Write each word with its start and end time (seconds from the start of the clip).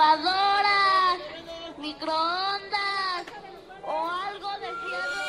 lavadoras, 0.00 1.20
microondas 1.76 3.26
o 3.84 4.08
algo 4.26 4.50
de 4.62 4.70
fierro. 4.80 5.24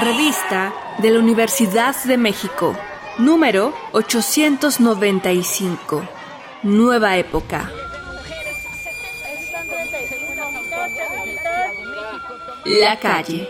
Revista 0.00 0.72
de 0.98 1.10
la 1.10 1.18
Universidad 1.18 1.94
de 2.04 2.16
México, 2.16 2.74
número 3.18 3.74
895. 3.92 6.02
Nueva 6.62 7.18
época. 7.18 7.70
La 12.68 12.98
calle. 12.98 13.48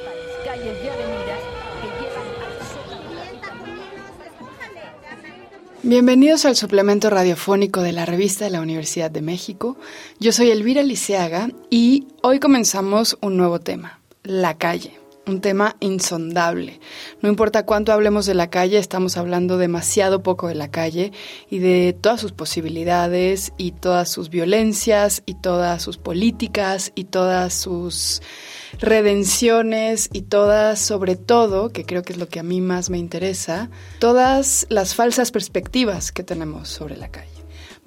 Bienvenidos 5.83 6.45
al 6.45 6.55
suplemento 6.55 7.09
radiofónico 7.09 7.81
de 7.81 7.93
la 7.93 8.05
revista 8.05 8.45
de 8.45 8.51
la 8.51 8.61
Universidad 8.61 9.11
de 9.11 9.23
México. 9.23 9.79
Yo 10.21 10.33
soy 10.33 10.51
Elvira 10.51 10.83
Liceaga 10.83 11.49
y 11.71 12.09
hoy 12.23 12.41
comenzamos 12.41 13.17
un 13.23 13.39
nuevo 13.39 13.59
tema, 13.59 14.01
la 14.23 14.59
calle 14.59 15.01
un 15.27 15.41
tema 15.41 15.77
insondable. 15.81 16.81
No 17.21 17.29
importa 17.29 17.67
cuánto 17.67 17.93
hablemos 17.93 18.27
de 18.27 18.35
la 18.35 18.49
calle, 18.49 18.79
estamos 18.79 19.17
hablando 19.17 19.59
demasiado 19.59 20.23
poco 20.23 20.49
de 20.49 20.55
la 20.55 20.71
calle 20.71 21.13
y 21.51 21.59
de 21.59 21.97
todas 22.01 22.21
sus 22.21 22.33
posibilidades 22.33 23.53
y 23.59 23.73
todas 23.73 24.09
sus 24.09 24.31
violencias 24.31 25.23
y 25.27 25.35
todas 25.35 25.83
sus 25.83 25.99
políticas 25.99 26.93
y 26.95 27.05
todas 27.05 27.55
sus 27.55 28.23
redenciones 28.81 30.09
y 30.13 30.23
todas, 30.23 30.79
sobre 30.79 31.17
todo, 31.17 31.71
que 31.71 31.85
creo 31.85 32.03
que 32.03 32.13
es 32.13 32.19
lo 32.19 32.29
que 32.29 32.41
a 32.41 32.43
mí 32.43 32.61
más 32.61 32.91
me 32.91 32.99
interesa, 32.99 33.71
todas 33.99 34.67
las 34.69 34.95
falsas 34.95 35.31
perspectivas 35.31 36.13
que 36.13 36.23
tenemos 36.23 36.69
sobre 36.69 36.97
la 36.97 37.11
calle. 37.11 37.37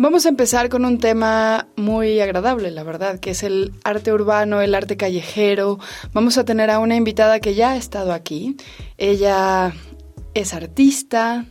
Vamos 0.02 0.26
a 0.26 0.30
empezar 0.30 0.70
con 0.70 0.86
un 0.86 0.98
tema 0.98 1.68
muy 1.76 2.22
agradable, 2.22 2.72
la 2.72 2.84
verdad, 2.84 3.20
que 3.20 3.32
es 3.32 3.44
el 3.44 3.74
arte 3.84 4.14
urbano, 4.14 4.62
el 4.62 4.74
arte 4.74 4.96
callejero. 4.96 5.78
Vamos 6.14 6.38
a 6.38 6.46
tener 6.46 6.70
a 6.70 6.80
una 6.80 6.96
invitada 6.96 7.42
que 7.42 7.54
ya 7.54 7.72
ha 7.72 7.76
estado 7.76 8.14
aquí. 8.14 8.56
Ella 8.98 9.74
es 10.34 10.54
artista, 10.54 11.48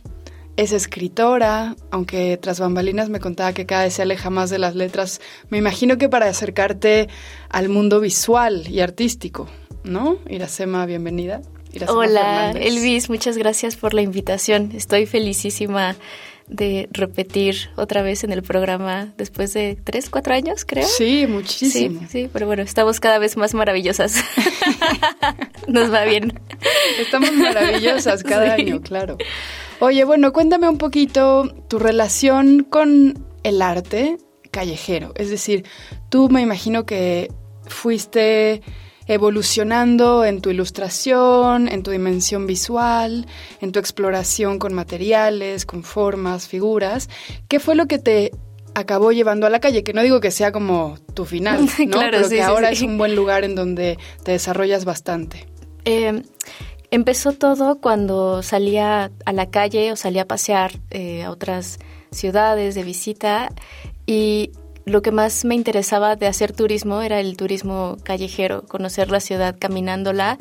es 0.59 0.73
escritora, 0.73 1.77
aunque 1.89 2.37
tras 2.37 2.59
bambalinas 2.59 3.07
me 3.07 3.21
contaba 3.21 3.53
que 3.53 3.65
cada 3.65 3.83
vez 3.83 3.93
se 3.93 4.01
aleja 4.01 4.29
más 4.29 4.49
de 4.49 4.59
las 4.59 4.75
letras. 4.75 5.21
Me 5.49 5.57
imagino 5.57 5.97
que 5.97 6.09
para 6.09 6.27
acercarte 6.27 7.07
al 7.47 7.69
mundo 7.69 8.01
visual 8.01 8.67
y 8.67 8.81
artístico, 8.81 9.47
¿no? 9.85 10.17
Iracema, 10.27 10.85
bienvenida. 10.85 11.41
Hola, 11.87 12.51
Elvis, 12.51 13.09
muchas 13.09 13.37
gracias 13.37 13.77
por 13.77 13.93
la 13.93 14.01
invitación. 14.01 14.71
Estoy 14.75 15.05
felicísima 15.05 15.95
de 16.49 16.89
repetir 16.91 17.69
otra 17.77 18.01
vez 18.01 18.25
en 18.25 18.33
el 18.33 18.41
programa 18.41 19.13
después 19.15 19.53
de 19.53 19.77
tres, 19.81 20.09
cuatro 20.09 20.33
años, 20.33 20.65
creo. 20.65 20.85
Sí, 20.85 21.25
muchísimo. 21.25 22.01
Sí, 22.01 22.07
sí, 22.09 22.29
pero 22.33 22.47
bueno, 22.47 22.63
estamos 22.63 22.99
cada 22.99 23.17
vez 23.17 23.37
más 23.37 23.53
maravillosas. 23.53 24.15
Nos 25.67 25.93
va 25.93 26.03
bien. 26.03 26.33
Estamos 26.99 27.31
maravillosas 27.31 28.23
cada 28.23 28.55
año, 28.55 28.81
claro. 28.81 29.17
Oye, 29.81 30.03
bueno, 30.03 30.33
cuéntame 30.33 30.67
un 30.67 30.77
poquito 30.77 31.47
tu 31.67 31.79
relación 31.79 32.65
con 32.69 33.25
el 33.43 33.61
arte 33.61 34.17
callejero. 34.51 35.13
Es 35.15 35.29
decir, 35.29 35.63
tú 36.09 36.29
me 36.29 36.41
imagino 36.41 36.85
que 36.85 37.31
fuiste 37.65 38.61
evolucionando 39.07 40.25
en 40.25 40.41
tu 40.41 40.49
ilustración, 40.49 41.67
en 41.67 41.81
tu 41.81 41.91
dimensión 41.91 42.45
visual, 42.45 43.25
en 43.61 43.71
tu 43.71 43.79
exploración 43.79 44.59
con 44.59 44.73
materiales, 44.73 45.65
con 45.65 45.83
formas, 45.83 46.47
figuras. 46.47 47.09
¿Qué 47.47 47.59
fue 47.59 47.75
lo 47.75 47.87
que 47.87 47.99
te 47.99 48.31
acabó 48.75 49.11
llevando 49.13 49.47
a 49.47 49.49
la 49.49 49.59
calle? 49.61 49.83
Que 49.83 49.93
no 49.93 50.03
digo 50.03 50.19
que 50.19 50.29
sea 50.29 50.51
como 50.51 50.97
tu 51.13 51.25
final, 51.25 51.65
¿no? 51.87 51.91
claro, 51.91 52.11
Pero 52.11 52.23
sí, 52.25 52.35
que 52.35 52.35
sí, 52.35 52.41
ahora 52.41 52.67
sí. 52.69 52.73
es 52.75 52.81
un 52.81 52.97
buen 52.97 53.15
lugar 53.15 53.45
en 53.45 53.55
donde 53.55 53.97
te 54.23 54.33
desarrollas 54.33 54.83
bastante. 54.83 55.47
Eh, 55.85 56.21
empezó 56.91 57.33
todo 57.33 57.79
cuando 57.79 58.43
salía 58.43 59.11
a 59.25 59.33
la 59.33 59.49
calle 59.49 59.91
o 59.91 59.95
salía 59.95 60.23
a 60.23 60.27
pasear 60.27 60.71
eh, 60.91 61.23
a 61.23 61.31
otras 61.31 61.79
ciudades 62.11 62.75
de 62.75 62.83
visita 62.83 63.49
y 64.05 64.51
lo 64.85 65.01
que 65.03 65.11
más 65.11 65.45
me 65.45 65.53
interesaba 65.53 66.15
de 66.15 66.25
hacer 66.25 66.51
turismo 66.51 67.01
era 67.01 67.19
el 67.19 67.37
turismo 67.37 67.97
callejero, 68.03 68.63
conocer 68.63 69.11
la 69.11 69.19
ciudad 69.19 69.55
caminándola 69.59 70.37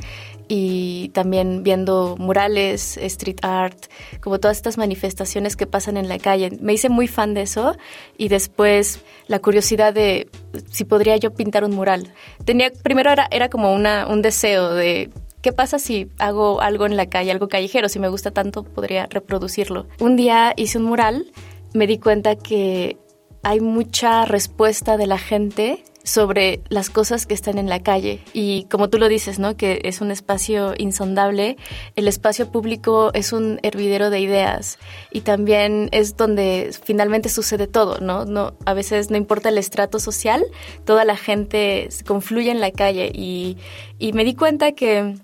y 0.49 1.11
también 1.11 1.63
viendo 1.63 2.17
murales, 2.19 2.97
street 2.97 3.41
art, 3.43 3.77
como 4.23 4.41
todas 4.41 4.57
estas 4.57 4.79
manifestaciones 4.79 5.55
que 5.55 5.67
pasan 5.67 5.99
en 5.99 6.09
la 6.09 6.19
calle. 6.19 6.51
Me 6.63 6.73
hice 6.73 6.89
muy 6.89 7.07
fan 7.09 7.35
de 7.35 7.43
eso 7.43 7.77
y 8.17 8.29
después 8.29 9.01
la 9.27 9.39
curiosidad 9.41 9.93
de 9.93 10.31
si 10.71 10.85
podría 10.85 11.19
yo 11.19 11.35
pintar 11.35 11.65
un 11.65 11.75
mural. 11.75 12.15
Tenía 12.47 12.73
primero 12.83 13.11
era, 13.11 13.29
era 13.31 13.51
como 13.51 13.75
una, 13.75 14.07
un 14.07 14.23
deseo 14.23 14.73
de 14.73 15.11
¿Qué 15.49 15.55
pasa 15.55 15.79
si 15.79 16.11
hago 16.19 16.61
algo 16.61 16.85
en 16.85 16.99
la 16.99 17.07
calle, 17.07 17.31
algo 17.31 17.49
callejero? 17.49 17.89
Si 17.89 17.99
me 17.99 18.11
gusta 18.11 18.33
tanto, 18.33 18.65
podría 18.65 19.07
reproducirlo. 19.07 19.87
Un 19.99 20.15
día 20.15 20.53
hice 20.57 20.77
un 20.77 20.85
mural, 20.85 21.33
me 21.73 21.87
di 21.87 21.97
cuenta 21.97 22.37
que 22.37 22.99
hay 23.43 23.61
mucha 23.61 24.27
respuesta 24.27 24.99
de 24.99 25.07
la 25.07 25.17
gente 25.17 25.83
sobre 26.05 26.61
las 26.69 26.91
cosas 26.91 27.25
que 27.25 27.33
están 27.33 27.57
en 27.57 27.71
la 27.71 27.83
calle. 27.83 28.21
Y 28.35 28.65
como 28.65 28.91
tú 28.91 28.99
lo 28.99 29.09
dices, 29.09 29.39
¿no? 29.39 29.57
Que 29.57 29.81
es 29.85 30.03
un 30.03 30.11
espacio 30.11 30.75
insondable. 30.77 31.57
El 31.97 32.09
espacio 32.09 32.53
público 32.53 33.11
es 33.15 33.33
un 33.33 33.59
hervidero 33.63 34.11
de 34.11 34.21
ideas 34.21 34.79
y 35.11 35.23
también 35.23 35.89
es 35.93 36.19
donde 36.19 36.73
finalmente 36.83 37.31
sucede 37.31 37.67
todo, 37.67 38.01
¿no? 38.01 38.27
no 38.27 38.53
a 38.67 38.75
veces 38.75 39.11
no 39.11 39.17
importa 39.17 39.49
el 39.49 39.57
estrato 39.57 39.99
social, 39.99 40.45
toda 40.85 41.07
la 41.07 41.17
gente 41.17 41.89
confluye 42.07 42.51
en 42.51 42.61
la 42.61 42.71
calle 42.71 43.11
y, 43.15 43.57
y 43.99 44.13
me 44.13 44.25
di 44.25 44.35
cuenta 44.35 44.73
que 44.73 45.15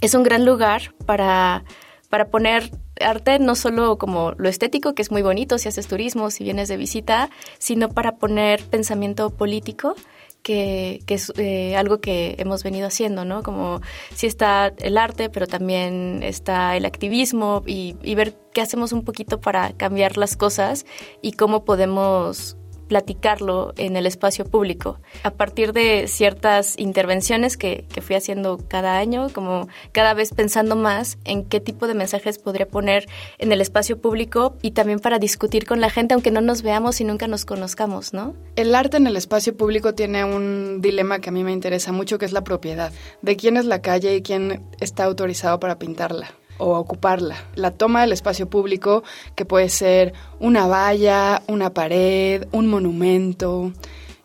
es 0.00 0.14
un 0.14 0.22
gran 0.22 0.44
lugar 0.44 0.94
para, 1.06 1.64
para 2.08 2.28
poner 2.28 2.70
arte 3.00 3.38
no 3.38 3.54
solo 3.54 3.98
como 3.98 4.32
lo 4.32 4.48
estético, 4.48 4.94
que 4.94 5.02
es 5.02 5.10
muy 5.10 5.22
bonito 5.22 5.58
si 5.58 5.68
haces 5.68 5.86
turismo, 5.86 6.30
si 6.30 6.44
vienes 6.44 6.68
de 6.68 6.76
visita, 6.76 7.30
sino 7.58 7.88
para 7.88 8.16
poner 8.16 8.62
pensamiento 8.64 9.30
político, 9.30 9.94
que, 10.42 11.00
que 11.06 11.14
es 11.14 11.32
eh, 11.36 11.76
algo 11.76 12.00
que 12.00 12.36
hemos 12.38 12.62
venido 12.62 12.86
haciendo, 12.86 13.24
¿no? 13.24 13.42
Como 13.42 13.80
si 14.14 14.26
está 14.26 14.72
el 14.78 14.96
arte, 14.96 15.28
pero 15.28 15.46
también 15.46 16.22
está 16.22 16.76
el 16.76 16.86
activismo 16.86 17.62
y, 17.66 17.96
y 18.02 18.14
ver 18.14 18.36
qué 18.52 18.62
hacemos 18.62 18.92
un 18.92 19.04
poquito 19.04 19.40
para 19.40 19.72
cambiar 19.74 20.16
las 20.16 20.36
cosas 20.36 20.86
y 21.20 21.32
cómo 21.32 21.64
podemos 21.64 22.56
platicarlo 22.90 23.72
en 23.76 23.94
el 23.94 24.04
espacio 24.04 24.44
público. 24.44 24.98
A 25.22 25.30
partir 25.30 25.72
de 25.72 26.08
ciertas 26.08 26.76
intervenciones 26.76 27.56
que, 27.56 27.84
que, 27.94 28.00
fui 28.00 28.16
haciendo 28.16 28.58
cada 28.66 28.98
año, 28.98 29.28
como 29.32 29.68
cada 29.92 30.12
vez 30.12 30.34
pensando 30.34 30.74
más 30.74 31.16
en 31.24 31.44
qué 31.44 31.60
tipo 31.60 31.86
de 31.86 31.94
mensajes 31.94 32.40
podría 32.40 32.66
poner 32.66 33.06
en 33.38 33.52
el 33.52 33.60
espacio 33.60 34.00
público 34.00 34.56
y 34.60 34.72
también 34.72 34.98
para 34.98 35.20
discutir 35.20 35.66
con 35.66 35.80
la 35.80 35.88
gente, 35.88 36.14
aunque 36.14 36.32
no 36.32 36.40
nos 36.40 36.62
veamos 36.62 37.00
y 37.00 37.04
nunca 37.04 37.28
nos 37.28 37.44
conozcamos, 37.44 38.12
¿no? 38.12 38.34
El 38.56 38.74
arte 38.74 38.96
en 38.96 39.06
el 39.06 39.16
espacio 39.16 39.56
público 39.56 39.94
tiene 39.94 40.24
un 40.24 40.80
dilema 40.80 41.20
que 41.20 41.28
a 41.28 41.32
mí 41.32 41.44
me 41.44 41.52
interesa 41.52 41.92
mucho, 41.92 42.18
que 42.18 42.24
es 42.24 42.32
la 42.32 42.42
propiedad. 42.42 42.92
¿De 43.22 43.36
quién 43.36 43.56
es 43.56 43.66
la 43.66 43.82
calle 43.82 44.16
y 44.16 44.22
quién 44.22 44.64
está 44.80 45.04
autorizado 45.04 45.60
para 45.60 45.78
pintarla? 45.78 46.34
O 46.60 46.76
ocuparla. 46.76 47.36
La 47.54 47.72
toma 47.72 48.02
del 48.02 48.12
espacio 48.12 48.48
público, 48.48 49.02
que 49.34 49.44
puede 49.44 49.68
ser 49.68 50.12
una 50.38 50.66
valla, 50.66 51.42
una 51.48 51.70
pared, 51.70 52.46
un 52.52 52.68
monumento, 52.68 53.72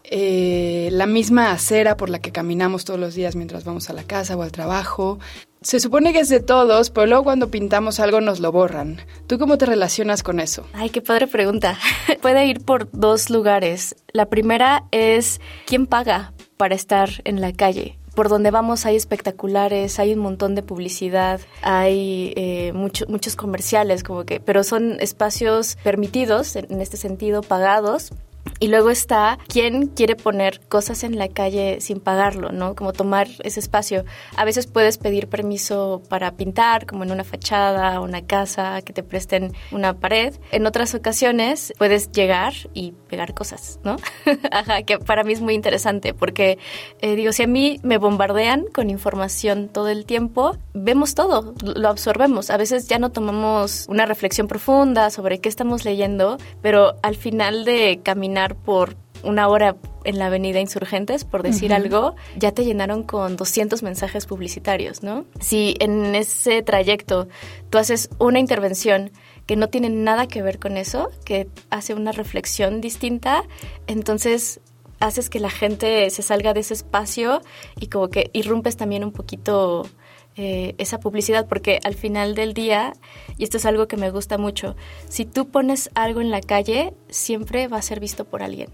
eh, 0.03 0.89
la 0.91 1.07
misma 1.07 1.51
acera 1.51 1.97
por 1.97 2.09
la 2.09 2.19
que 2.19 2.31
caminamos 2.31 2.85
todos 2.85 2.99
los 2.99 3.15
días 3.15 3.35
mientras 3.35 3.63
vamos 3.63 3.89
a 3.89 3.93
la 3.93 4.03
casa 4.03 4.35
o 4.35 4.43
al 4.43 4.51
trabajo. 4.51 5.19
Se 5.61 5.79
supone 5.79 6.13
que 6.13 6.19
es 6.19 6.29
de 6.29 6.41
todos, 6.41 6.91
pero 6.91 7.07
luego 7.07 7.23
cuando 7.23 7.49
pintamos 7.49 7.99
algo 7.99 8.21
nos 8.21 8.39
lo 8.39 8.51
borran. 8.51 9.01
¿Tú 9.25 9.39
cómo 9.39 9.57
te 9.57 9.65
relacionas 9.65 10.21
con 10.21 10.39
eso? 10.39 10.63
Ay, 10.73 10.91
qué 10.91 11.01
padre 11.01 11.25
pregunta. 11.25 11.79
Puede 12.21 12.45
ir 12.45 12.63
por 12.63 12.87
dos 12.91 13.31
lugares. 13.31 13.95
La 14.13 14.27
primera 14.27 14.83
es 14.91 15.41
quién 15.65 15.87
paga 15.87 16.33
para 16.57 16.75
estar 16.75 17.09
en 17.23 17.41
la 17.41 17.51
calle 17.51 17.97
por 18.15 18.29
donde 18.29 18.49
vamos 18.49 18.85
hay 18.85 18.95
espectaculares, 18.95 19.99
hay 19.99 20.13
un 20.13 20.19
montón 20.19 20.55
de 20.55 20.63
publicidad, 20.63 21.41
hay 21.61 22.33
eh, 22.35 22.71
mucho, 22.73 23.05
muchos 23.07 23.35
comerciales, 23.35 24.03
como 24.03 24.23
que, 24.23 24.39
pero 24.39 24.63
son 24.63 24.97
espacios 25.01 25.77
permitidos, 25.83 26.55
en 26.55 26.81
este 26.81 26.97
sentido, 26.97 27.41
pagados, 27.41 28.11
Y 28.59 28.69
luego 28.69 28.89
está 28.89 29.37
quien 29.47 29.87
quiere 29.87 30.15
poner 30.15 30.61
cosas 30.67 31.03
en 31.03 31.17
la 31.17 31.27
calle 31.27 31.81
sin 31.81 31.99
pagarlo, 31.99 32.51
¿no? 32.51 32.75
Como 32.75 32.93
tomar 32.93 33.27
ese 33.43 33.59
espacio. 33.59 34.05
A 34.37 34.45
veces 34.45 34.67
puedes 34.67 34.97
pedir 34.97 35.27
permiso 35.27 36.01
para 36.09 36.31
pintar, 36.31 36.85
como 36.85 37.03
en 37.03 37.11
una 37.11 37.23
fachada, 37.23 37.99
una 37.99 38.21
casa, 38.25 38.81
que 38.81 38.93
te 38.93 39.03
presten 39.03 39.53
una 39.71 39.95
pared. 39.95 40.35
En 40.51 40.65
otras 40.65 40.95
ocasiones 40.95 41.73
puedes 41.77 42.11
llegar 42.11 42.53
y 42.73 42.93
pegar 43.09 43.33
cosas, 43.33 43.79
¿no? 43.83 43.97
Ajá, 44.51 44.83
que 44.83 44.99
para 44.99 45.23
mí 45.23 45.33
es 45.33 45.41
muy 45.41 45.53
interesante 45.53 46.13
porque, 46.13 46.57
eh, 47.01 47.15
digo, 47.15 47.33
si 47.33 47.43
a 47.43 47.47
mí 47.47 47.79
me 47.83 47.97
bombardean 47.97 48.65
con 48.73 48.89
información 48.89 49.69
todo 49.69 49.89
el 49.89 50.05
tiempo, 50.05 50.57
vemos 50.73 51.13
todo, 51.13 51.53
lo 51.61 51.89
absorbemos. 51.89 52.49
A 52.49 52.57
veces 52.57 52.87
ya 52.87 52.99
no 52.99 53.11
tomamos 53.11 53.85
una 53.89 54.05
reflexión 54.05 54.47
profunda 54.47 55.09
sobre 55.09 55.39
qué 55.39 55.49
estamos 55.49 55.83
leyendo, 55.85 56.37
pero 56.61 56.95
al 57.03 57.15
final 57.15 57.65
de 57.65 57.99
caminar 58.03 58.44
por 58.53 58.95
una 59.23 59.47
hora 59.47 59.75
en 60.03 60.19
la 60.19 60.27
avenida 60.27 60.59
Insurgentes, 60.59 61.23
por 61.25 61.41
decir 61.41 61.73
algo, 61.73 62.15
ya 62.37 62.51
te 62.51 62.63
llenaron 62.63 63.01
con 63.01 63.37
200 63.37 63.81
mensajes 63.81 64.27
publicitarios, 64.27 65.01
¿no? 65.01 65.25
Si 65.39 65.75
en 65.79 66.13
ese 66.13 66.61
trayecto 66.61 67.27
tú 67.71 67.79
haces 67.79 68.09
una 68.19 68.39
intervención 68.39 69.11
que 69.47 69.55
no 69.55 69.69
tiene 69.69 69.89
nada 69.89 70.27
que 70.27 70.43
ver 70.43 70.59
con 70.59 70.77
eso, 70.77 71.09
que 71.25 71.47
hace 71.71 71.95
una 71.95 72.11
reflexión 72.11 72.81
distinta, 72.81 73.43
entonces 73.87 74.59
haces 74.99 75.29
que 75.29 75.39
la 75.39 75.49
gente 75.49 76.09
se 76.09 76.21
salga 76.21 76.53
de 76.53 76.61
ese 76.61 76.73
espacio 76.73 77.41
y 77.79 77.87
como 77.87 78.09
que 78.09 78.29
irrumpes 78.33 78.77
también 78.77 79.03
un 79.03 79.11
poquito 79.11 79.87
eh, 80.37 80.75
esa 80.77 80.99
publicidad, 80.99 81.47
porque 81.47 81.79
al 81.83 81.95
final 81.95 82.35
del 82.35 82.53
día, 82.53 82.93
y 83.37 83.45
esto 83.45 83.55
es 83.57 83.65
algo 83.65 83.87
que 83.87 83.95
me 83.95 84.11
gusta 84.11 84.37
mucho, 84.37 84.75
si 85.07 85.23
tú 85.23 85.47
pones 85.47 85.89
algo 85.95 86.19
en 86.19 86.29
la 86.29 86.41
calle, 86.41 86.93
siempre 87.09 87.67
va 87.67 87.77
a 87.77 87.81
ser 87.81 87.99
visto 88.01 88.25
por 88.25 88.43
alguien. 88.43 88.69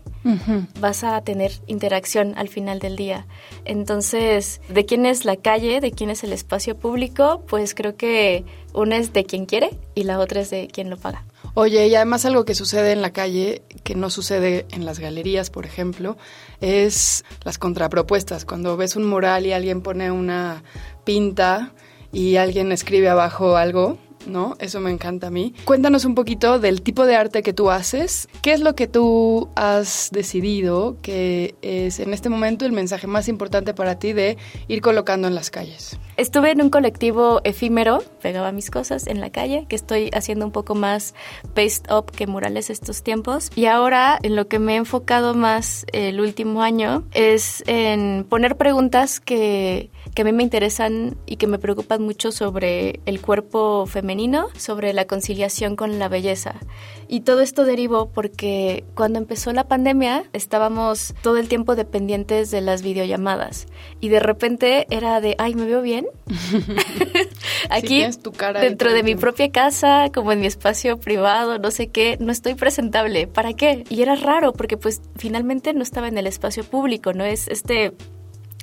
Vas 0.79 1.03
a 1.03 1.21
tener 1.21 1.51
interacción 1.67 2.33
al 2.35 2.47
final 2.47 2.79
del 2.79 2.95
día. 2.95 3.27
Entonces, 3.65 4.61
¿de 4.69 4.85
quién 4.85 5.05
es 5.05 5.25
la 5.25 5.35
calle? 5.35 5.81
¿De 5.81 5.91
quién 5.91 6.09
es 6.09 6.23
el 6.23 6.33
espacio 6.33 6.77
público? 6.77 7.43
Pues 7.47 7.75
creo 7.75 7.95
que 7.95 8.43
una 8.73 8.97
es 8.97 9.13
de 9.13 9.23
quien 9.25 9.45
quiere 9.45 9.69
y 9.93 10.03
la 10.03 10.19
otra 10.19 10.41
es 10.41 10.49
de 10.49 10.67
quien 10.67 10.89
lo 10.89 10.97
paga. 10.97 11.25
Oye, 11.53 11.87
y 11.87 11.95
además 11.95 12.25
algo 12.25 12.45
que 12.45 12.55
sucede 12.55 12.93
en 12.93 13.01
la 13.01 13.11
calle, 13.11 13.63
que 13.83 13.95
no 13.95 14.09
sucede 14.09 14.65
en 14.71 14.85
las 14.85 14.99
galerías, 14.99 15.49
por 15.49 15.65
ejemplo, 15.65 16.17
es 16.61 17.25
las 17.43 17.57
contrapropuestas. 17.57 18.45
Cuando 18.45 18.77
ves 18.77 18.95
un 18.95 19.05
mural 19.05 19.45
y 19.45 19.51
alguien 19.51 19.81
pone 19.81 20.11
una 20.11 20.63
pinta 21.03 21.73
y 22.13 22.37
alguien 22.37 22.71
escribe 22.71 23.09
abajo 23.09 23.57
algo, 23.57 23.97
¿no? 24.27 24.55
Eso 24.59 24.79
me 24.79 24.91
encanta 24.91 25.27
a 25.27 25.31
mí. 25.31 25.53
Cuéntanos 25.65 26.05
un 26.05 26.15
poquito 26.15 26.59
del 26.59 26.81
tipo 26.81 27.05
de 27.05 27.15
arte 27.15 27.43
que 27.43 27.53
tú 27.53 27.69
haces. 27.69 28.27
¿Qué 28.41 28.53
es 28.53 28.61
lo 28.61 28.75
que 28.75 28.87
tú 28.87 29.49
has 29.55 30.09
decidido 30.11 30.97
que 31.01 31.55
es 31.61 31.99
en 31.99 32.13
este 32.13 32.29
momento 32.29 32.65
el 32.65 32.71
mensaje 32.71 33.07
más 33.07 33.27
importante 33.27 33.73
para 33.73 33.99
ti 33.99 34.13
de 34.13 34.37
ir 34.67 34.81
colocando 34.81 35.27
en 35.27 35.35
las 35.35 35.49
calles? 35.49 35.97
Estuve 36.21 36.51
en 36.51 36.61
un 36.61 36.69
colectivo 36.69 37.41
efímero, 37.43 38.03
pegaba 38.21 38.51
mis 38.51 38.69
cosas 38.69 39.07
en 39.07 39.19
la 39.21 39.31
calle, 39.31 39.65
que 39.67 39.75
estoy 39.75 40.11
haciendo 40.13 40.45
un 40.45 40.51
poco 40.51 40.75
más 40.75 41.15
paste 41.55 41.91
up 41.91 42.11
que 42.11 42.27
murales 42.27 42.69
estos 42.69 43.01
tiempos. 43.01 43.49
Y 43.55 43.65
ahora 43.65 44.19
en 44.21 44.35
lo 44.35 44.47
que 44.47 44.59
me 44.59 44.73
he 44.73 44.75
enfocado 44.75 45.33
más 45.33 45.83
el 45.93 46.21
último 46.21 46.61
año 46.61 47.05
es 47.11 47.63
en 47.65 48.23
poner 48.29 48.55
preguntas 48.55 49.19
que, 49.19 49.89
que 50.13 50.21
a 50.21 50.25
mí 50.25 50.31
me 50.31 50.43
interesan 50.43 51.17
y 51.25 51.37
que 51.37 51.47
me 51.47 51.57
preocupan 51.57 52.03
mucho 52.03 52.31
sobre 52.31 52.99
el 53.07 53.19
cuerpo 53.19 53.87
femenino, 53.87 54.49
sobre 54.55 54.93
la 54.93 55.05
conciliación 55.05 55.75
con 55.75 55.97
la 55.97 56.07
belleza. 56.07 56.53
Y 57.07 57.21
todo 57.21 57.41
esto 57.41 57.65
derivó 57.65 58.09
porque 58.09 58.85
cuando 58.95 59.17
empezó 59.17 59.51
la 59.53 59.67
pandemia 59.67 60.23
estábamos 60.33 61.15
todo 61.23 61.37
el 61.37 61.49
tiempo 61.49 61.75
dependientes 61.75 62.51
de 62.51 62.61
las 62.61 62.83
videollamadas 62.83 63.65
y 63.99 64.09
de 64.09 64.19
repente 64.19 64.85
era 64.91 65.19
de, 65.19 65.35
ay, 65.39 65.55
me 65.55 65.65
veo 65.65 65.81
bien. 65.81 66.05
Aquí, 67.69 68.03
tu 68.21 68.31
cara 68.31 68.61
dentro 68.61 68.93
de 68.93 69.03
mi 69.03 69.15
propia 69.15 69.51
casa, 69.51 70.09
como 70.13 70.31
en 70.31 70.39
mi 70.39 70.47
espacio 70.47 70.99
privado, 70.99 71.59
no 71.59 71.71
sé 71.71 71.87
qué, 71.87 72.17
no 72.19 72.31
estoy 72.31 72.55
presentable. 72.55 73.27
¿Para 73.27 73.53
qué? 73.53 73.83
Y 73.89 74.01
era 74.01 74.15
raro 74.15 74.53
porque 74.53 74.77
pues 74.77 75.01
finalmente 75.15 75.73
no 75.73 75.83
estaba 75.83 76.07
en 76.07 76.17
el 76.17 76.27
espacio 76.27 76.63
público, 76.63 77.13
¿no? 77.13 77.23
Es 77.23 77.47
este 77.47 77.93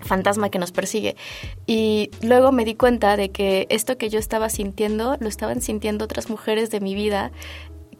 fantasma 0.02 0.48
que 0.48 0.58
nos 0.58 0.72
persigue. 0.72 1.16
Y 1.66 2.10
luego 2.22 2.52
me 2.52 2.64
di 2.64 2.74
cuenta 2.74 3.16
de 3.16 3.30
que 3.30 3.66
esto 3.70 3.98
que 3.98 4.08
yo 4.08 4.18
estaba 4.18 4.48
sintiendo 4.48 5.16
lo 5.20 5.28
estaban 5.28 5.60
sintiendo 5.60 6.04
otras 6.04 6.30
mujeres 6.30 6.70
de 6.70 6.80
mi 6.80 6.94
vida 6.94 7.32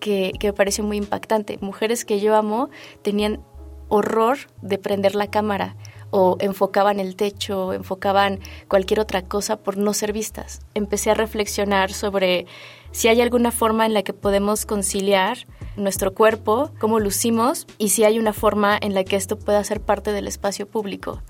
que, 0.01 0.33
que 0.39 0.49
me 0.49 0.53
pareció 0.53 0.85
muy 0.85 0.97
impactante. 0.97 1.59
Mujeres 1.61 2.05
que 2.05 2.21
yo 2.21 2.37
amo 2.37 2.71
tenían 3.03 3.41
horror 3.89 4.39
de 4.63 4.79
prender 4.79 5.15
la 5.15 5.29
cámara 5.29 5.77
o 6.11 6.37
enfocaban 6.41 7.01
el 7.01 7.17
techo, 7.17 7.73
enfocaban 7.73 8.41
cualquier 8.69 9.01
otra 9.01 9.23
cosa 9.23 9.57
por 9.57 9.77
no 9.77 9.93
ser 9.95 10.13
vistas. 10.13 10.61
Empecé 10.75 11.11
a 11.11 11.15
reflexionar 11.15 11.93
sobre 11.93 12.47
si 12.93 13.09
hay 13.09 13.21
alguna 13.21 13.51
forma 13.51 13.87
en 13.87 13.95
la 13.95 14.03
que 14.03 14.13
podemos 14.13 14.67
conciliar 14.67 15.47
nuestro 15.77 16.15
cuerpo, 16.15 16.71
cómo 16.79 17.01
lucimos 17.01 17.67
y 17.79 17.91
si 17.91 18.05
hay 18.05 18.19
una 18.19 18.33
forma 18.33 18.79
en 18.81 18.95
la 18.95 19.05
que 19.05 19.17
esto 19.17 19.39
pueda 19.39 19.63
ser 19.65 19.81
parte 19.81 20.13
del 20.13 20.27
espacio 20.27 20.67
público. 20.67 21.23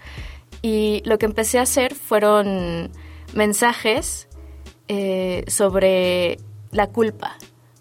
Y 0.62 1.02
lo 1.04 1.18
que 1.18 1.26
empecé 1.26 1.58
a 1.58 1.62
hacer 1.62 1.94
fueron 1.94 2.90
mensajes 3.34 4.28
eh, 4.88 5.44
sobre 5.46 6.38
la 6.70 6.86
culpa, 6.88 7.36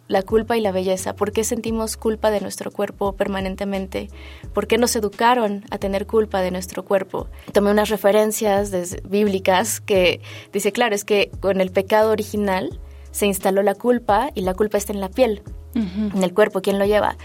la 0.07 0.21
culpa 0.24 0.57
y 0.57 0.62
la 0.62 0.71
belleza. 0.71 1.15
¿Por 1.15 1.31
qué 1.31 1.44
sentimos 1.44 1.98
culpa 1.98 2.31
de 2.31 2.42
nuestro 2.42 2.71
cuerpo 2.71 3.13
permanentemente? 3.13 4.09
¿Por 4.54 4.68
qué 4.68 4.77
nos 4.77 4.95
educaron 4.95 5.63
a 5.69 5.77
tener 5.77 6.07
culpa 6.07 6.42
de 6.42 6.51
nuestro 6.51 6.86
cuerpo? 6.86 7.27
Tomé 7.54 7.71
unas 7.71 7.89
referencias 7.89 8.71
bíblicas 9.04 9.81
que 9.81 10.21
dice, 10.54 10.71
claro, 10.71 10.95
es 10.95 11.04
que 11.04 11.31
con 11.39 11.62
el 11.62 11.71
pecado 11.71 12.12
original 12.12 12.80
se 13.12 13.25
instaló 13.25 13.63
la 13.63 13.75
culpa 13.75 14.30
y 14.36 14.42
la 14.42 14.54
culpa 14.54 14.77
está 14.77 14.94
en 14.94 15.01
la 15.01 15.09
piel, 15.09 15.42
en 15.74 16.24
el 16.24 16.33
cuerpo, 16.33 16.62
¿quién 16.62 16.80
lo 16.80 16.86
lleva? 16.86 17.18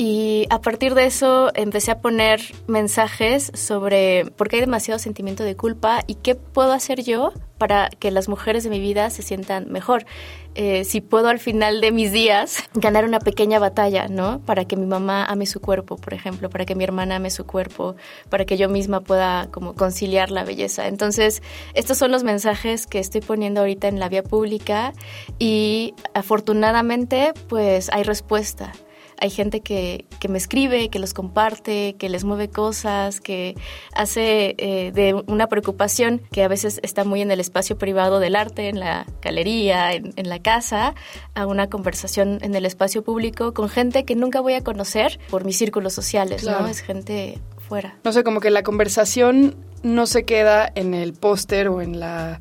Y 0.00 0.46
a 0.48 0.62
partir 0.62 0.94
de 0.94 1.04
eso 1.04 1.50
empecé 1.54 1.90
a 1.90 2.00
poner 2.00 2.40
mensajes 2.66 3.52
sobre 3.52 4.24
por 4.34 4.48
qué 4.48 4.56
hay 4.56 4.60
demasiado 4.60 4.98
sentimiento 4.98 5.44
de 5.44 5.56
culpa 5.56 6.04
y 6.06 6.14
qué 6.14 6.34
puedo 6.36 6.72
hacer 6.72 7.02
yo 7.02 7.34
para 7.58 7.90
que 7.90 8.10
las 8.10 8.26
mujeres 8.26 8.64
de 8.64 8.70
mi 8.70 8.80
vida 8.80 9.10
se 9.10 9.20
sientan 9.20 9.70
mejor. 9.70 10.06
Eh, 10.54 10.84
si 10.84 11.02
puedo 11.02 11.28
al 11.28 11.38
final 11.38 11.82
de 11.82 11.92
mis 11.92 12.12
días 12.12 12.64
ganar 12.72 13.04
una 13.04 13.20
pequeña 13.20 13.58
batalla, 13.58 14.08
¿no? 14.08 14.40
Para 14.40 14.64
que 14.64 14.74
mi 14.74 14.86
mamá 14.86 15.26
ame 15.26 15.44
su 15.44 15.60
cuerpo, 15.60 15.96
por 15.96 16.14
ejemplo, 16.14 16.48
para 16.48 16.64
que 16.64 16.74
mi 16.74 16.84
hermana 16.84 17.16
ame 17.16 17.28
su 17.28 17.44
cuerpo, 17.44 17.94
para 18.30 18.46
que 18.46 18.56
yo 18.56 18.70
misma 18.70 19.02
pueda 19.02 19.48
como 19.50 19.74
conciliar 19.74 20.30
la 20.30 20.44
belleza. 20.44 20.88
Entonces, 20.88 21.42
estos 21.74 21.98
son 21.98 22.10
los 22.10 22.24
mensajes 22.24 22.86
que 22.86 23.00
estoy 23.00 23.20
poniendo 23.20 23.60
ahorita 23.60 23.88
en 23.88 24.00
la 24.00 24.08
vía 24.08 24.22
pública 24.22 24.94
y 25.38 25.92
afortunadamente 26.14 27.34
pues 27.50 27.90
hay 27.92 28.02
respuesta 28.02 28.72
hay 29.20 29.30
gente 29.30 29.60
que, 29.60 30.06
que, 30.18 30.28
me 30.28 30.38
escribe, 30.38 30.88
que 30.88 30.98
los 30.98 31.14
comparte, 31.14 31.96
que 31.98 32.08
les 32.08 32.24
mueve 32.24 32.48
cosas, 32.48 33.20
que 33.20 33.54
hace 33.94 34.54
eh, 34.58 34.92
de 34.92 35.14
una 35.26 35.46
preocupación 35.46 36.22
que 36.32 36.42
a 36.42 36.48
veces 36.48 36.80
está 36.82 37.04
muy 37.04 37.20
en 37.20 37.30
el 37.30 37.40
espacio 37.40 37.78
privado 37.78 38.18
del 38.18 38.36
arte, 38.36 38.68
en 38.68 38.80
la 38.80 39.06
galería, 39.22 39.92
en, 39.92 40.28
la 40.28 40.40
casa, 40.40 40.94
a 41.34 41.46
una 41.46 41.68
conversación 41.68 42.38
en 42.42 42.54
el 42.54 42.66
espacio 42.66 43.02
público 43.02 43.52
con 43.52 43.68
gente 43.68 44.04
que 44.04 44.16
nunca 44.16 44.40
voy 44.40 44.54
a 44.54 44.62
conocer 44.62 45.18
por 45.30 45.44
mis 45.44 45.56
círculos 45.56 45.92
sociales, 45.92 46.44
¿no? 46.44 46.66
Es 46.66 46.80
gente 46.80 47.38
fuera. 47.68 47.98
No 48.04 48.12
sé, 48.12 48.24
como 48.24 48.40
que 48.40 48.50
la 48.50 48.62
conversación 48.62 49.56
no 49.82 50.06
se 50.06 50.24
queda 50.24 50.70
en 50.74 50.94
el 50.94 51.12
póster 51.12 51.68
o 51.68 51.80
en 51.80 52.00
la 52.00 52.40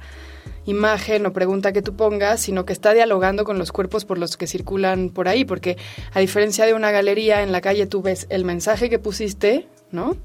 imagen 0.70 1.26
o 1.26 1.34
pregunta 1.34 1.74
que 1.74 1.82
tú 1.82 1.96
pongas, 1.96 2.42
sino 2.42 2.66
que 2.66 2.74
está 2.74 2.94
dialogando 2.94 3.44
con 3.44 3.58
los 3.58 3.72
cuerpos 3.72 4.06
por 4.06 4.18
los 4.18 4.38
que 4.38 4.48
circulan 4.48 5.10
por 5.10 5.28
ahí, 5.28 5.46
porque 5.46 5.78
a 6.14 6.20
diferencia 6.20 6.66
de 6.66 6.74
una 6.74 6.92
galería 6.92 7.42
en 7.42 7.52
la 7.52 7.62
calle 7.62 7.88
tú 7.88 8.02
ves 8.02 8.28
el 8.30 8.46
mensaje 8.46 8.90
que 8.90 9.00
pusiste, 9.00 9.68
¿no? 9.92 10.16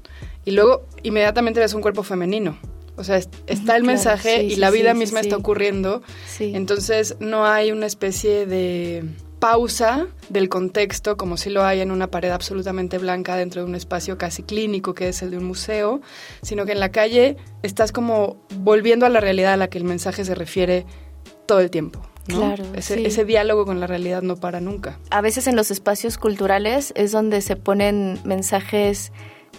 Y 0.45 0.51
luego 0.51 0.85
inmediatamente 1.03 1.59
ves 1.59 1.73
un 1.73 1.81
cuerpo 1.81 2.03
femenino. 2.03 2.57
O 2.97 3.03
sea, 3.03 3.17
está 3.17 3.75
el 3.75 3.83
mensaje 3.83 4.43
y 4.43 4.55
la 4.55 4.71
vida 4.71 4.93
misma 4.93 5.19
está 5.19 5.35
ocurriendo. 5.35 6.01
Entonces 6.39 7.17
no 7.19 7.45
hay 7.45 7.71
una 7.71 7.87
especie 7.87 8.45
de 8.45 9.03
pausa 9.45 10.07
del 10.27 10.49
contexto, 10.49 11.17
como 11.17 11.37
si 11.37 11.51
lo 11.51 11.63
hay 11.63 11.79
en 11.79 11.91
una 11.91 12.09
pared 12.09 12.31
absolutamente 12.31 12.97
blanca 12.97 13.35
dentro 13.35 13.61
de 13.61 13.67
un 13.67 13.75
espacio 13.75 14.17
casi 14.17 14.41
clínico 14.41 14.95
que 14.95 15.09
es 15.09 15.21
el 15.21 15.29
de 15.29 15.37
un 15.37 15.45
museo, 15.45 16.01
sino 16.41 16.65
que 16.65 16.71
en 16.71 16.79
la 16.79 16.89
calle 16.89 17.37
estás 17.61 17.91
como 17.91 18.43
volviendo 18.57 19.05
a 19.05 19.09
la 19.09 19.19
realidad 19.19 19.53
a 19.53 19.57
la 19.57 19.67
que 19.67 19.77
el 19.77 19.83
mensaje 19.83 20.25
se 20.25 20.33
refiere 20.33 20.87
todo 21.45 21.59
el 21.59 21.69
tiempo. 21.69 22.01
Claro. 22.25 22.63
Ese, 22.73 23.05
ese 23.05 23.23
diálogo 23.23 23.67
con 23.67 23.79
la 23.79 23.85
realidad 23.85 24.23
no 24.23 24.35
para 24.35 24.61
nunca. 24.61 24.97
A 25.11 25.21
veces 25.21 25.45
en 25.45 25.55
los 25.55 25.69
espacios 25.69 26.17
culturales 26.17 26.91
es 26.95 27.11
donde 27.11 27.39
se 27.41 27.55
ponen 27.55 28.17
mensajes 28.23 29.11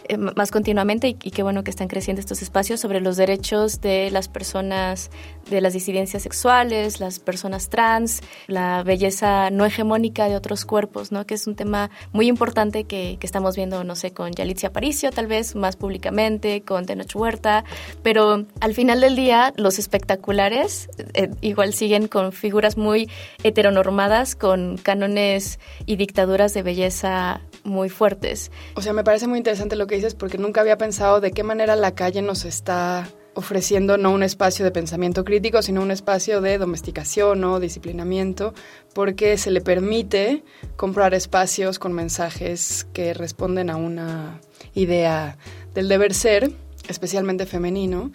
eh, 0.09 0.17
más 0.17 0.51
continuamente 0.51 1.09
y, 1.09 1.15
qué 1.15 1.43
bueno 1.43 1.65
que 1.65 1.71
están 1.71 1.89
creciendo 1.89 2.21
estos 2.21 2.43
espacios 2.43 2.81
sobre 2.81 3.01
los 3.01 3.17
derechos 3.17 3.81
de 3.81 4.11
las 4.11 4.29
personas 4.29 5.11
de 5.51 5.61
las 5.61 5.73
disidencias 5.73 6.23
sexuales, 6.23 6.99
las 7.01 7.19
personas 7.21 7.69
trans, 7.69 8.23
la 8.47 8.83
belleza 8.83 9.51
no 9.51 9.65
hegemónica 9.65 10.29
de 10.29 10.37
otros 10.37 10.65
cuerpos, 10.65 11.13
¿no? 11.13 11.27
que 11.27 11.35
es 11.35 11.47
un 11.47 11.55
tema 11.55 11.91
muy 12.13 12.27
importante 12.27 12.85
que, 12.85 13.17
que 13.21 13.27
estamos 13.27 13.57
viendo, 13.57 13.85
no 13.85 13.95
sé, 13.95 14.13
con 14.13 14.33
Yalitza 14.33 14.69
Aparicio 14.69 15.11
tal 15.11 15.27
vez 15.27 15.55
más 15.55 15.77
públicamente, 15.77 16.63
con 16.63 16.87
Tenoch 16.87 17.15
Huerta, 17.15 17.65
pero 18.03 18.45
al 18.61 18.75
final 18.75 19.01
del 19.01 19.17
día 19.17 19.53
los 19.57 19.79
espectaculares 19.79 20.89
eh, 21.15 21.31
igual 21.41 21.73
siguen 21.73 22.09
con 22.09 22.33
figuras 22.33 22.77
muy 22.77 23.09
heteronormadas, 23.43 24.35
con 24.35 24.77
cánones 24.77 25.59
y 25.87 25.97
dictaduras 25.97 26.55
de 26.55 26.63
belleza 26.63 27.41
muy 27.67 27.89
fuertes. 27.91 28.51
O 28.75 28.83
sea, 28.83 28.93
me 28.93 29.05
parece 29.05 29.27
muy 29.27 29.39
interesante 29.39 29.77
lo 29.77 29.87
que 29.87 29.97
dices 29.97 30.15
porque 30.15 30.39
nunca 30.39 30.63
había 30.63 30.79
pensado 30.79 31.21
de 31.21 31.33
qué 31.33 31.43
manera 31.43 31.77
la 31.77 31.95
calle 31.95 32.23
nos 32.23 32.45
está 32.45 33.09
ofreciendo 33.35 33.99
no 33.99 34.13
un 34.13 34.23
espacio 34.23 34.65
de 34.65 34.71
pensamiento 34.71 35.23
crítico, 35.23 35.61
sino 35.61 35.83
un 35.83 35.91
espacio 35.91 36.41
de 36.41 36.57
domesticación 36.57 37.45
o 37.45 37.61
disciplinamiento, 37.61 38.55
porque 38.95 39.37
se 39.37 39.51
le 39.51 39.61
permite 39.61 40.43
comprar 40.77 41.13
espacios 41.13 41.79
con 41.79 41.93
mensajes 41.93 42.87
que 42.95 43.13
responden 43.13 43.69
a 43.69 43.77
una 43.77 44.41
idea 44.73 45.37
del 45.75 45.89
deber 45.89 46.15
ser, 46.15 46.51
especialmente 46.89 47.45
femenino. 47.45 48.11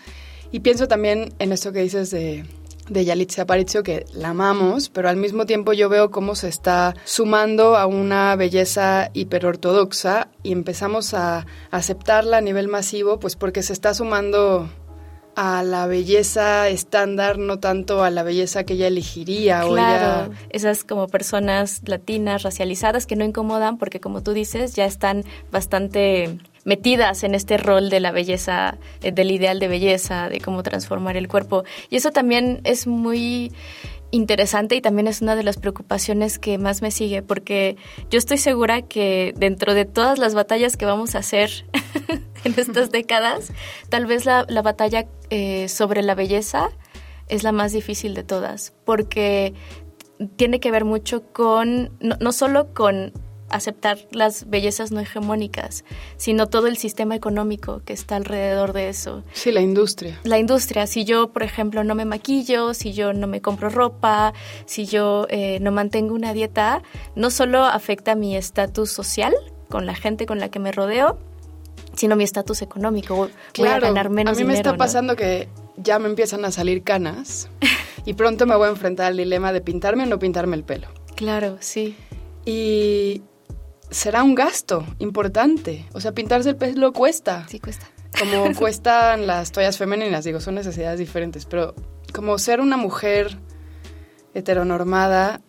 Y 0.51 0.61
pienso 0.61 0.87
también 0.87 1.33
en 1.37 1.51
esto 1.51 1.71
que 1.71 1.83
dices 1.83 2.09
de 2.09 2.43
de 2.91 3.05
Yalitza 3.05 3.43
Aparicio, 3.43 3.83
que 3.83 4.05
la 4.13 4.29
amamos, 4.29 4.89
pero 4.89 5.07
al 5.07 5.15
mismo 5.15 5.45
tiempo 5.45 5.71
yo 5.73 5.87
veo 5.87 6.11
cómo 6.11 6.35
se 6.35 6.49
está 6.49 6.93
sumando 7.05 7.77
a 7.77 7.85
una 7.85 8.35
belleza 8.35 9.09
hiperortodoxa 9.13 10.27
y 10.43 10.51
empezamos 10.51 11.13
a 11.13 11.45
aceptarla 11.71 12.37
a 12.37 12.41
nivel 12.41 12.67
masivo, 12.67 13.19
pues 13.19 13.35
porque 13.37 13.63
se 13.63 13.71
está 13.71 13.93
sumando 13.93 14.69
a 15.35 15.63
la 15.63 15.87
belleza 15.87 16.67
estándar, 16.67 17.37
no 17.37 17.59
tanto 17.59 18.03
a 18.03 18.09
la 18.09 18.23
belleza 18.23 18.65
que 18.65 18.73
ella 18.73 18.87
elegiría. 18.87 19.61
Claro, 19.61 20.33
esas 20.49 20.83
como 20.83 21.07
personas 21.07 21.81
latinas, 21.85 22.43
racializadas, 22.43 23.07
que 23.07 23.15
no 23.15 23.23
incomodan 23.23 23.77
porque 23.77 24.01
como 24.01 24.21
tú 24.21 24.33
dices, 24.33 24.75
ya 24.75 24.85
están 24.85 25.23
bastante 25.49 26.37
metidas 26.63 27.23
en 27.23 27.35
este 27.35 27.57
rol 27.57 27.89
de 27.89 27.99
la 27.99 28.11
belleza, 28.11 28.77
eh, 29.01 29.11
del 29.11 29.31
ideal 29.31 29.59
de 29.59 29.67
belleza, 29.67 30.29
de 30.29 30.39
cómo 30.41 30.63
transformar 30.63 31.17
el 31.17 31.27
cuerpo. 31.27 31.63
Y 31.89 31.95
eso 31.95 32.11
también 32.11 32.61
es 32.63 32.87
muy 32.87 33.51
interesante 34.11 34.75
y 34.75 34.81
también 34.81 35.07
es 35.07 35.21
una 35.21 35.35
de 35.35 35.43
las 35.43 35.57
preocupaciones 35.57 36.37
que 36.37 36.57
más 36.57 36.81
me 36.81 36.91
sigue, 36.91 37.21
porque 37.21 37.77
yo 38.09 38.17
estoy 38.17 38.37
segura 38.37 38.81
que 38.81 39.33
dentro 39.37 39.73
de 39.73 39.85
todas 39.85 40.19
las 40.19 40.35
batallas 40.35 40.77
que 40.77 40.85
vamos 40.85 41.15
a 41.15 41.19
hacer 41.19 41.65
en 42.43 42.53
estas 42.57 42.91
décadas, 42.91 43.51
tal 43.89 44.05
vez 44.05 44.25
la, 44.25 44.45
batalla 44.61 45.07
eh, 45.29 45.67
sobre 45.69 46.03
la 46.03 46.13
belleza 46.13 46.69
es 47.29 47.43
la 47.43 47.53
más 47.53 47.71
difícil 47.71 48.13
de 48.13 48.23
todas, 48.23 48.73
porque 48.85 49.53
tiene 50.35 50.59
que 50.59 50.71
ver 50.71 50.83
mucho 50.83 51.23
con, 51.31 51.91
no, 52.01 52.17
no 52.19 52.31
solo 52.33 52.73
con 52.73 53.13
aceptar 53.51 53.99
las 54.11 54.49
bellezas 54.49 54.91
no 54.91 54.99
hegemónicas, 54.99 55.83
sino 56.17 56.47
todo 56.47 56.67
el 56.67 56.77
sistema 56.77 57.15
económico 57.15 57.81
que 57.85 57.93
está 57.93 58.15
alrededor 58.15 58.73
de 58.73 58.89
eso. 58.89 59.23
Sí, 59.33 59.51
la 59.51 59.61
industria. 59.61 60.19
La 60.23 60.39
industria. 60.39 60.87
Si 60.87 61.05
yo, 61.05 61.31
por 61.31 61.43
ejemplo, 61.43 61.83
no 61.83 61.95
me 61.95 62.05
maquillo, 62.05 62.73
si 62.73 62.93
yo 62.93 63.13
no 63.13 63.27
me 63.27 63.41
compro 63.41 63.69
ropa, 63.69 64.33
si 64.65 64.85
yo 64.85 65.27
eh, 65.29 65.59
no 65.61 65.71
mantengo 65.71 66.15
una 66.15 66.33
dieta, 66.33 66.81
no 67.15 67.29
solo 67.29 67.63
afecta 67.63 68.15
mi 68.15 68.35
estatus 68.35 68.91
social 68.91 69.33
con 69.69 69.85
la 69.85 69.95
gente 69.95 70.25
con 70.25 70.39
la 70.39 70.49
que 70.49 70.59
me 70.59 70.71
rodeo, 70.71 71.17
sino 71.95 72.15
mi 72.15 72.23
estatus 72.23 72.61
económico. 72.61 73.29
Claro, 73.53 73.79
Voy 73.81 73.89
a 73.89 73.91
ganar 73.91 74.09
menos 74.09 74.37
A 74.37 74.39
mí 74.39 74.45
me 74.45 74.53
está 74.53 74.77
pasando 74.77 75.15
que 75.15 75.49
ya 75.77 75.99
me 75.99 76.07
empiezan 76.07 76.45
a 76.45 76.51
salir 76.51 76.83
canas 76.83 77.49
y 78.05 78.13
pronto 78.13 78.45
me 78.45 78.55
voy 78.55 78.67
a 78.67 78.71
enfrentar 78.71 79.07
al 79.07 79.17
dilema 79.17 79.51
de 79.53 79.61
pintarme 79.61 80.03
o 80.03 80.05
no 80.05 80.19
pintarme 80.19 80.55
el 80.55 80.63
pelo. 80.63 80.87
Claro, 81.15 81.57
sí. 81.59 81.95
Y 82.45 83.21
será 83.91 84.23
un 84.23 84.33
gasto 84.33 84.85
importante. 84.99 85.85
O 85.93 86.01
sea, 86.01 86.13
pintarse 86.13 86.49
el 86.49 86.55
pelo 86.55 86.93
cuesta. 86.93 87.45
Sí, 87.47 87.59
cuesta. 87.59 87.87
Como 88.17 88.55
cuestan 88.57 89.27
las 89.27 89.51
toallas 89.51 89.77
femeninas, 89.77 90.23
digo, 90.23 90.39
son 90.39 90.55
necesidades 90.55 90.97
diferentes, 90.97 91.45
pero 91.45 91.75
como 92.13 92.37
ser 92.39 92.61
una 92.61 92.77
mujer 92.77 93.37
heteronormada 94.33 95.41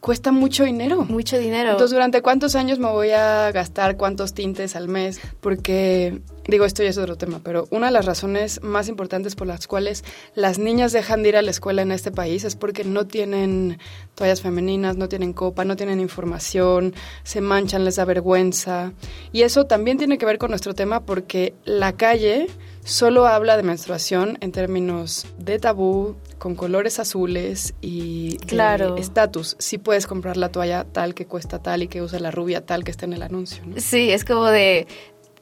cuesta 0.00 0.32
mucho 0.32 0.64
dinero. 0.64 1.04
Mucho 1.04 1.38
dinero. 1.38 1.70
Entonces, 1.70 1.92
¿durante 1.92 2.22
cuántos 2.22 2.54
años 2.54 2.78
me 2.78 2.88
voy 2.88 3.10
a 3.10 3.50
gastar 3.52 3.96
cuántos 3.96 4.34
tintes 4.34 4.76
al 4.76 4.88
mes? 4.88 5.20
Porque, 5.40 6.20
digo, 6.46 6.64
esto 6.64 6.82
ya 6.82 6.90
es 6.90 6.98
otro 6.98 7.16
tema, 7.16 7.40
pero 7.42 7.66
una 7.70 7.86
de 7.86 7.92
las 7.92 8.06
razones 8.06 8.62
más 8.62 8.88
importantes 8.88 9.34
por 9.34 9.46
las 9.46 9.66
cuales 9.66 10.04
las 10.34 10.58
niñas 10.58 10.92
dejan 10.92 11.22
de 11.22 11.30
ir 11.30 11.36
a 11.36 11.42
la 11.42 11.50
escuela 11.50 11.82
en 11.82 11.92
este 11.92 12.10
país 12.10 12.44
es 12.44 12.56
porque 12.56 12.84
no 12.84 13.06
tienen 13.06 13.78
toallas 14.14 14.42
femeninas, 14.42 14.96
no 14.96 15.08
tienen 15.08 15.32
copa, 15.32 15.64
no 15.64 15.76
tienen 15.76 16.00
información, 16.00 16.94
se 17.22 17.40
manchan, 17.40 17.84
les 17.84 17.96
da 17.96 18.04
vergüenza. 18.04 18.92
Y 19.32 19.42
eso 19.42 19.66
también 19.66 19.98
tiene 19.98 20.18
que 20.18 20.26
ver 20.26 20.38
con 20.38 20.50
nuestro 20.50 20.74
tema 20.74 21.00
porque 21.00 21.54
la 21.64 21.92
calle 21.92 22.46
solo 22.84 23.26
habla 23.26 23.56
de 23.56 23.62
menstruación 23.62 24.38
en 24.40 24.52
términos 24.52 25.26
de 25.38 25.58
tabú, 25.58 26.16
con 26.38 26.56
colores 26.56 26.98
azules 26.98 27.74
y 27.80 28.36
claro. 28.38 28.96
estatus. 28.96 29.54
Si 29.60 29.78
puedes 29.78 30.08
comprar 30.08 30.36
la 30.36 30.48
toalla 30.48 30.84
tal 30.84 31.14
que 31.14 31.26
cuesta 31.26 31.60
tal 31.60 31.84
y 31.84 31.88
que 31.88 32.02
usa 32.02 32.18
la 32.18 32.32
rubia 32.32 32.66
tal 32.66 32.82
que 32.82 32.90
está 32.90 33.06
en 33.06 33.12
el 33.12 33.22
anuncio. 33.22 33.62
Sí, 33.76 34.10
es 34.10 34.24
como 34.24 34.46
de 34.46 34.88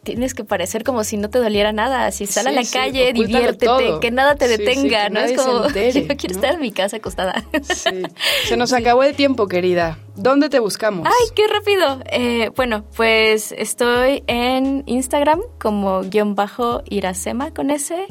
tienes 0.03 0.35
que 0.35 0.45
parecer 0.45 0.85
como 0.85 1.05
si 1.05 1.17
no 1.17 1.31
te 1.31 1.39
doliera 1.39 1.73
nada. 1.73 2.11
Si 2.11 2.27
sal 2.27 2.47
a 2.47 2.53
la 2.53 2.63
calle, 2.65 3.13
diviértete, 3.13 3.99
que 4.01 4.11
nada 4.11 4.35
te 4.35 4.49
detenga, 4.49 5.09
¿no? 5.09 5.21
Es 5.21 5.41
como, 5.41 5.69
yo 5.69 5.73
quiero 6.17 6.35
estar 6.35 6.55
en 6.55 6.61
mi 6.61 6.73
casa 6.73 6.97
acostada. 6.97 7.45
Se 8.45 8.57
nos 8.57 8.73
acabó 8.73 9.03
el 9.03 9.15
tiempo, 9.15 9.47
querida. 9.47 9.99
¿Dónde 10.17 10.49
te 10.49 10.59
buscamos? 10.59 11.07
¡Ay, 11.07 11.29
qué 11.35 11.47
rápido! 11.49 12.01
Eh, 12.07 12.51
bueno, 12.57 12.85
pues 12.97 13.53
estoy 13.53 14.25
en 14.27 14.85
Instagram 14.87 15.43
como 15.61 16.01
guion 16.03 16.35
bajo 16.35 16.83
Iracema 16.89 17.53
con 17.53 17.71
ese. 17.71 18.07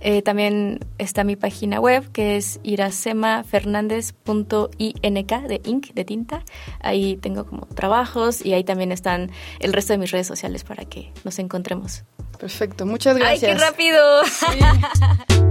Eh, 0.00 0.20
también 0.20 0.80
está 0.98 1.24
mi 1.24 1.34
página 1.34 1.80
web 1.80 2.12
que 2.12 2.36
es 2.36 2.60
irasemafernandez.ink 2.62 5.32
de 5.48 5.60
ink, 5.64 5.94
de 5.94 6.04
tinta. 6.04 6.44
Ahí 6.80 7.16
tengo 7.16 7.46
como 7.46 7.64
trabajos 7.66 8.44
y 8.44 8.52
ahí 8.52 8.64
también 8.64 8.92
están 8.92 9.30
el 9.60 9.72
resto 9.72 9.94
de 9.94 9.98
mis 9.98 10.10
redes 10.10 10.26
sociales 10.26 10.62
para 10.64 10.84
que 10.84 11.10
nos 11.24 11.38
encontremos. 11.38 12.04
Perfecto, 12.38 12.84
muchas 12.84 13.16
gracias. 13.16 13.50
¡Ay, 13.50 13.56
qué 13.56 13.64
rápido! 13.64 14.02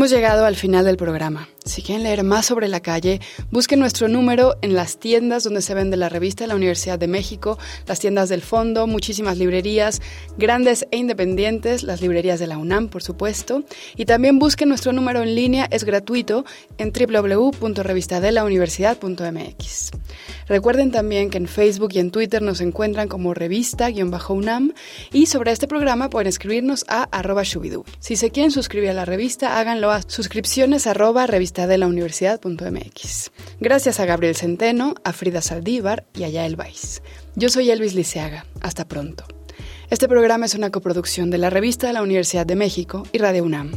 Hemos 0.00 0.12
llegado 0.12 0.46
al 0.46 0.56
final 0.56 0.86
del 0.86 0.96
programa. 0.96 1.46
Si 1.70 1.82
quieren 1.82 2.02
leer 2.02 2.24
más 2.24 2.46
sobre 2.46 2.66
la 2.66 2.80
calle, 2.80 3.20
busquen 3.52 3.78
nuestro 3.78 4.08
número 4.08 4.56
en 4.60 4.74
las 4.74 4.98
tiendas 4.98 5.44
donde 5.44 5.62
se 5.62 5.72
vende 5.72 5.96
la 5.96 6.08
revista 6.08 6.42
de 6.42 6.48
la 6.48 6.56
Universidad 6.56 6.98
de 6.98 7.06
México, 7.06 7.60
las 7.86 8.00
tiendas 8.00 8.28
del 8.28 8.42
fondo, 8.42 8.88
muchísimas 8.88 9.38
librerías, 9.38 10.02
grandes 10.36 10.88
e 10.90 10.96
independientes, 10.96 11.84
las 11.84 12.00
librerías 12.00 12.40
de 12.40 12.48
la 12.48 12.58
UNAM, 12.58 12.88
por 12.88 13.04
supuesto. 13.04 13.62
Y 13.96 14.04
también 14.04 14.40
busquen 14.40 14.68
nuestro 14.68 14.92
número 14.92 15.22
en 15.22 15.36
línea, 15.36 15.68
es 15.70 15.84
gratuito, 15.84 16.44
en 16.76 16.92
www.revistadelauniversidad.mx. 16.92 19.90
Recuerden 20.48 20.90
también 20.90 21.30
que 21.30 21.38
en 21.38 21.46
Facebook 21.46 21.90
y 21.92 22.00
en 22.00 22.10
Twitter 22.10 22.42
nos 22.42 22.60
encuentran 22.60 23.06
como 23.06 23.32
revista-unam 23.32 24.72
y 25.12 25.26
sobre 25.26 25.52
este 25.52 25.68
programa 25.68 26.10
pueden 26.10 26.26
escribirnos 26.26 26.84
a 26.88 27.04
arroba 27.04 27.44
shubidu. 27.44 27.84
Si 28.00 28.16
se 28.16 28.32
quieren 28.32 28.50
suscribir 28.50 28.90
a 28.90 28.94
la 28.94 29.04
revista, 29.04 29.60
háganlo 29.60 29.92
a 29.92 30.02
suscripciones 30.02 30.88
arroba 30.88 31.28
revistadelauniversidad.mx. 31.66 33.30
Gracias 33.60 34.00
a 34.00 34.06
Gabriel 34.06 34.34
Centeno, 34.36 34.94
a 35.04 35.12
Frida 35.12 35.42
Saldívar 35.42 36.06
y 36.14 36.24
a 36.24 36.28
Yael 36.28 36.56
Weiss. 36.58 37.02
Yo 37.36 37.48
soy 37.48 37.70
Elvis 37.70 37.94
Liceaga. 37.94 38.44
Hasta 38.60 38.88
pronto. 38.88 39.24
Este 39.90 40.08
programa 40.08 40.46
es 40.46 40.54
una 40.54 40.70
coproducción 40.70 41.30
de 41.30 41.38
la 41.38 41.50
Revista 41.50 41.88
de 41.88 41.92
la 41.92 42.02
Universidad 42.02 42.46
de 42.46 42.56
México 42.56 43.04
y 43.12 43.18
Radio 43.18 43.44
UNAM. 43.44 43.72